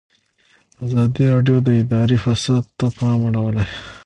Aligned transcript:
ازادي 0.85 1.23
راډیو 1.33 1.57
د 1.63 1.67
اداري 1.81 2.17
فساد 2.25 2.63
ته 2.77 2.87
پام 2.97 3.19
اړولی. 3.29 3.65